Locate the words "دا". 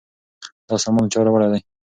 0.67-0.75